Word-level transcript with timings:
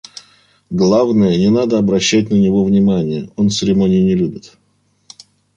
Главное, 0.71 1.37
не 1.37 1.51
надо 1.51 1.77
обращать 1.77 2.31
на 2.31 2.35
него 2.35 2.63
внимания: 2.63 3.29
он 3.35 3.51
церемоний 3.51 4.03
не 4.03 4.15
любит. 4.15 4.57